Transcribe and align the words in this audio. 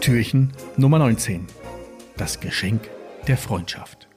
Türchen 0.00 0.54
Nummer 0.78 0.98
19. 0.98 1.46
Das 2.16 2.40
Geschenk 2.40 2.88
der 3.28 3.36
Freundschaft. 3.36 4.08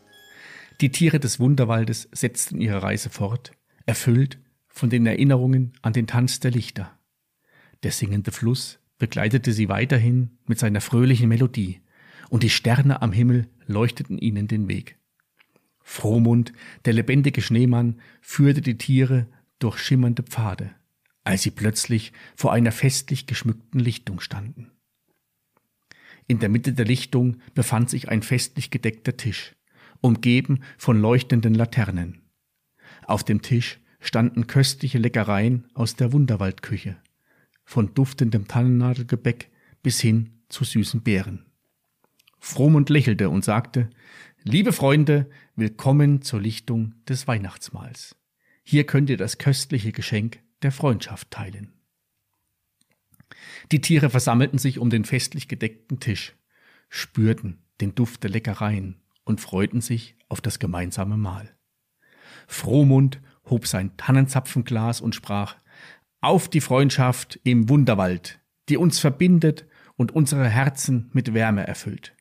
Die 0.79 0.93
Tiere 0.93 1.19
des 1.19 1.41
Wunderwaldes 1.41 2.07
setzten 2.13 2.61
ihre 2.61 2.81
Reise 2.81 3.09
fort, 3.09 3.51
erfüllt 3.85 4.39
von 4.69 4.89
den 4.89 5.05
Erinnerungen 5.05 5.73
an 5.81 5.91
den 5.91 6.07
Tanz 6.07 6.39
der 6.39 6.51
Lichter. 6.51 6.97
Der 7.83 7.91
singende 7.91 8.31
Fluss 8.31 8.79
begleitete 8.97 9.51
sie 9.51 9.67
weiterhin 9.67 10.37
mit 10.45 10.57
seiner 10.57 10.79
fröhlichen 10.79 11.27
Melodie, 11.27 11.81
und 12.29 12.43
die 12.43 12.49
Sterne 12.49 13.01
am 13.01 13.11
Himmel 13.11 13.49
leuchteten 13.67 14.17
ihnen 14.17 14.47
den 14.47 14.69
Weg. 14.69 14.97
Frohmund, 15.81 16.53
der 16.85 16.93
lebendige 16.93 17.41
Schneemann, 17.41 17.99
führte 18.21 18.61
die 18.61 18.77
Tiere 18.77 19.27
durch 19.59 19.79
schimmernde 19.79 20.23
Pfade, 20.23 20.71
als 21.25 21.41
sie 21.41 21.51
plötzlich 21.51 22.13
vor 22.37 22.53
einer 22.53 22.71
festlich 22.71 23.27
geschmückten 23.27 23.81
Lichtung 23.81 24.21
standen. 24.21 24.72
In 26.27 26.39
der 26.39 26.49
Mitte 26.49 26.73
der 26.73 26.85
Lichtung 26.85 27.37
befand 27.53 27.89
sich 27.89 28.09
ein 28.09 28.21
festlich 28.21 28.69
gedeckter 28.71 29.17
Tisch, 29.17 29.55
umgeben 30.01 30.63
von 30.77 30.99
leuchtenden 30.99 31.53
Laternen. 31.53 32.21
Auf 33.05 33.23
dem 33.23 33.41
Tisch 33.41 33.79
standen 33.99 34.47
köstliche 34.47 34.97
Leckereien 34.97 35.67
aus 35.73 35.95
der 35.95 36.13
Wunderwaldküche, 36.13 36.97
von 37.63 37.93
duftendem 37.93 38.47
Tannennadelgebäck 38.47 39.49
bis 39.81 39.99
hin 39.99 40.41
zu 40.49 40.63
süßen 40.63 41.01
Beeren. 41.01 41.45
Frohmund 42.39 42.89
lächelte 42.89 43.29
und 43.29 43.43
sagte, 43.43 43.89
Liebe 44.43 44.73
Freunde, 44.73 45.29
willkommen 45.55 46.21
zur 46.21 46.41
Lichtung 46.41 46.95
des 47.07 47.27
Weihnachtsmahls. 47.27 48.17
Hier 48.63 48.85
könnt 48.85 49.09
ihr 49.09 49.15
das 49.15 49.37
köstliche 49.37 49.93
Geschenk 49.93 50.39
der 50.61 50.73
Freundschaft 50.73 51.31
teilen. 51.31 51.71
Die 53.71 53.81
Tiere 53.81 54.09
versammelten 54.09 54.59
sich 54.59 54.79
um 54.79 54.89
den 54.89 55.05
festlich 55.05 55.47
gedeckten 55.47 55.99
Tisch, 55.99 56.35
spürten 56.89 57.63
den 57.81 57.95
Duft 57.95 58.23
der 58.23 58.29
Leckereien 58.29 59.01
und 59.23 59.41
freuten 59.41 59.81
sich 59.81 60.15
auf 60.29 60.41
das 60.41 60.59
gemeinsame 60.59 61.17
Mahl. 61.17 61.55
Frohmund 62.47 63.21
hob 63.49 63.67
sein 63.67 63.95
Tannenzapfenglas 63.97 65.01
und 65.01 65.15
sprach 65.15 65.55
Auf 66.21 66.49
die 66.49 66.61
Freundschaft 66.61 67.39
im 67.43 67.69
Wunderwald, 67.69 68.39
die 68.69 68.77
uns 68.77 68.99
verbindet 68.99 69.65
und 69.95 70.11
unsere 70.11 70.47
Herzen 70.49 71.09
mit 71.13 71.33
Wärme 71.33 71.67
erfüllt. 71.67 72.15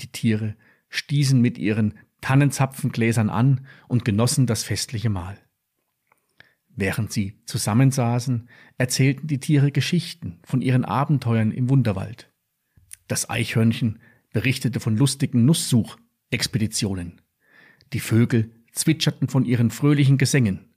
Die 0.00 0.10
Tiere 0.10 0.56
stießen 0.88 1.40
mit 1.40 1.58
ihren 1.58 1.94
Tannenzapfengläsern 2.20 3.28
an 3.28 3.66
und 3.88 4.04
genossen 4.04 4.46
das 4.46 4.64
festliche 4.64 5.10
Mahl. 5.10 5.36
Während 6.76 7.12
sie 7.12 7.40
zusammensaßen, 7.46 8.48
erzählten 8.78 9.28
die 9.28 9.38
Tiere 9.38 9.70
Geschichten 9.70 10.40
von 10.44 10.60
ihren 10.60 10.84
Abenteuern 10.84 11.52
im 11.52 11.70
Wunderwald. 11.70 12.32
Das 13.06 13.30
Eichhörnchen 13.30 14.00
berichtete 14.32 14.80
von 14.80 14.96
lustigen 14.96 15.44
Nusssuchexpeditionen. 15.44 17.20
Die 17.92 18.00
Vögel 18.00 18.50
zwitscherten 18.72 19.28
von 19.28 19.44
ihren 19.44 19.70
fröhlichen 19.70 20.18
Gesängen. 20.18 20.74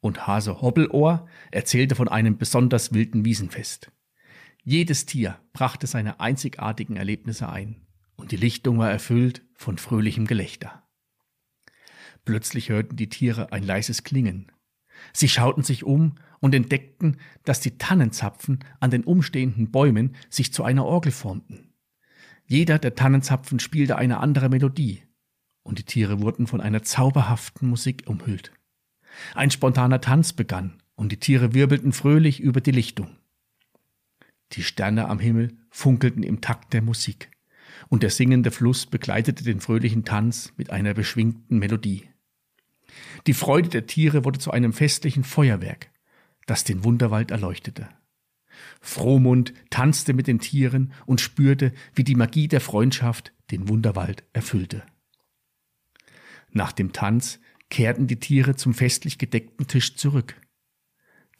Und 0.00 0.26
Hase 0.26 0.60
Hobbelohr 0.60 1.28
erzählte 1.52 1.94
von 1.94 2.08
einem 2.08 2.38
besonders 2.38 2.92
wilden 2.92 3.24
Wiesenfest. 3.24 3.92
Jedes 4.64 5.06
Tier 5.06 5.38
brachte 5.52 5.86
seine 5.86 6.18
einzigartigen 6.18 6.96
Erlebnisse 6.96 7.48
ein, 7.48 7.86
und 8.16 8.32
die 8.32 8.36
Lichtung 8.36 8.78
war 8.78 8.90
erfüllt 8.90 9.44
von 9.54 9.78
fröhlichem 9.78 10.26
Gelächter. 10.26 10.82
Plötzlich 12.24 12.68
hörten 12.70 12.96
die 12.96 13.08
Tiere 13.08 13.52
ein 13.52 13.62
leises 13.62 14.02
Klingen, 14.02 14.50
Sie 15.12 15.28
schauten 15.28 15.62
sich 15.62 15.84
um 15.84 16.14
und 16.40 16.54
entdeckten, 16.54 17.16
dass 17.44 17.60
die 17.60 17.78
Tannenzapfen 17.78 18.60
an 18.80 18.90
den 18.90 19.04
umstehenden 19.04 19.70
Bäumen 19.70 20.14
sich 20.30 20.52
zu 20.52 20.64
einer 20.64 20.84
Orgel 20.84 21.12
formten. 21.12 21.72
Jeder 22.46 22.78
der 22.78 22.94
Tannenzapfen 22.94 23.58
spielte 23.58 23.96
eine 23.96 24.18
andere 24.18 24.48
Melodie, 24.48 25.02
und 25.62 25.78
die 25.78 25.84
Tiere 25.84 26.20
wurden 26.20 26.46
von 26.46 26.60
einer 26.60 26.82
zauberhaften 26.82 27.68
Musik 27.68 28.04
umhüllt. 28.06 28.52
Ein 29.34 29.50
spontaner 29.50 30.00
Tanz 30.00 30.32
begann, 30.32 30.80
und 30.94 31.10
die 31.12 31.18
Tiere 31.18 31.54
wirbelten 31.54 31.92
fröhlich 31.92 32.40
über 32.40 32.60
die 32.60 32.70
Lichtung. 32.70 33.16
Die 34.52 34.62
Sterne 34.62 35.08
am 35.08 35.18
Himmel 35.18 35.56
funkelten 35.70 36.22
im 36.22 36.40
Takt 36.40 36.72
der 36.72 36.82
Musik, 36.82 37.30
und 37.88 38.02
der 38.02 38.10
singende 38.10 38.50
Fluss 38.50 38.86
begleitete 38.86 39.44
den 39.44 39.60
fröhlichen 39.60 40.04
Tanz 40.04 40.52
mit 40.56 40.70
einer 40.70 40.94
beschwingten 40.94 41.58
Melodie. 41.58 42.08
Die 43.26 43.34
Freude 43.34 43.68
der 43.68 43.86
Tiere 43.86 44.24
wurde 44.24 44.38
zu 44.38 44.50
einem 44.50 44.72
festlichen 44.72 45.24
Feuerwerk, 45.24 45.90
das 46.46 46.64
den 46.64 46.84
Wunderwald 46.84 47.30
erleuchtete. 47.30 47.88
Frohmund 48.80 49.52
tanzte 49.70 50.14
mit 50.14 50.26
den 50.26 50.38
Tieren 50.38 50.92
und 51.06 51.20
spürte, 51.20 51.72
wie 51.94 52.04
die 52.04 52.14
Magie 52.14 52.48
der 52.48 52.60
Freundschaft 52.60 53.32
den 53.50 53.68
Wunderwald 53.68 54.24
erfüllte. 54.32 54.84
Nach 56.50 56.72
dem 56.72 56.92
Tanz 56.92 57.40
kehrten 57.68 58.06
die 58.06 58.20
Tiere 58.20 58.54
zum 58.54 58.74
festlich 58.74 59.18
gedeckten 59.18 59.66
Tisch 59.66 59.96
zurück. 59.96 60.40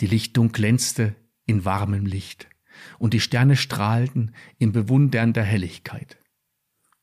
Die 0.01 0.07
Lichtung 0.07 0.53
glänzte 0.53 1.15
in 1.47 1.65
warmem 1.65 2.05
Licht 2.05 2.49
und 2.99 3.15
die 3.15 3.21
Sterne 3.21 3.57
strahlten 3.57 4.35
in 4.59 4.73
bewundernder 4.73 5.43
Helligkeit. 5.43 6.19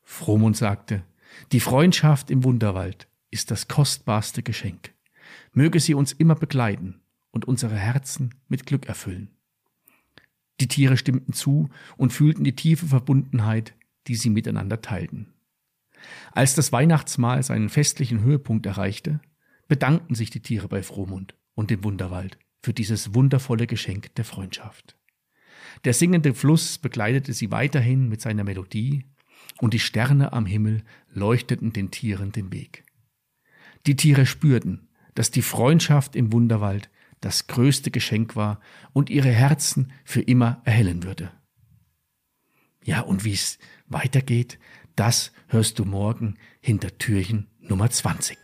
Frohmund 0.02 0.56
sagte, 0.56 1.02
die 1.50 1.60
Freundschaft 1.60 2.30
im 2.30 2.44
Wunderwald 2.44 3.08
ist 3.34 3.50
das 3.50 3.66
kostbarste 3.66 4.44
Geschenk. 4.44 4.94
Möge 5.52 5.80
sie 5.80 5.94
uns 5.94 6.12
immer 6.12 6.36
begleiten 6.36 7.00
und 7.32 7.46
unsere 7.46 7.76
Herzen 7.76 8.36
mit 8.48 8.64
Glück 8.64 8.86
erfüllen. 8.86 9.28
Die 10.60 10.68
Tiere 10.68 10.96
stimmten 10.96 11.32
zu 11.32 11.68
und 11.96 12.12
fühlten 12.12 12.44
die 12.44 12.54
tiefe 12.54 12.86
Verbundenheit, 12.86 13.74
die 14.06 14.14
sie 14.14 14.30
miteinander 14.30 14.80
teilten. 14.80 15.34
Als 16.30 16.54
das 16.54 16.70
Weihnachtsmahl 16.70 17.42
seinen 17.42 17.70
festlichen 17.70 18.20
Höhepunkt 18.20 18.66
erreichte, 18.66 19.20
bedankten 19.66 20.14
sich 20.14 20.30
die 20.30 20.40
Tiere 20.40 20.68
bei 20.68 20.84
Frohmund 20.84 21.34
und 21.54 21.70
dem 21.70 21.82
Wunderwald 21.82 22.38
für 22.62 22.72
dieses 22.72 23.14
wundervolle 23.14 23.66
Geschenk 23.66 24.14
der 24.14 24.24
Freundschaft. 24.24 24.96
Der 25.84 25.92
singende 25.92 26.34
Fluss 26.34 26.78
begleitete 26.78 27.32
sie 27.32 27.50
weiterhin 27.50 28.08
mit 28.08 28.20
seiner 28.20 28.44
Melodie, 28.44 29.04
und 29.58 29.74
die 29.74 29.80
Sterne 29.80 30.32
am 30.32 30.46
Himmel 30.46 30.84
leuchteten 31.12 31.72
den 31.72 31.90
Tieren 31.90 32.32
den 32.32 32.52
Weg. 32.52 32.84
Die 33.86 33.96
Tiere 33.96 34.26
spürten, 34.26 34.88
dass 35.14 35.30
die 35.30 35.42
Freundschaft 35.42 36.16
im 36.16 36.32
Wunderwald 36.32 36.90
das 37.20 37.46
größte 37.46 37.90
Geschenk 37.90 38.36
war 38.36 38.60
und 38.92 39.10
ihre 39.10 39.30
Herzen 39.30 39.92
für 40.04 40.20
immer 40.20 40.60
erhellen 40.64 41.02
würde. 41.02 41.30
Ja, 42.82 43.00
und 43.00 43.24
wie 43.24 43.32
es 43.32 43.58
weitergeht, 43.86 44.58
das 44.94 45.32
hörst 45.48 45.78
du 45.78 45.84
morgen 45.84 46.36
hinter 46.60 46.96
Türchen 46.98 47.48
Nummer 47.60 47.90
20. 47.90 48.38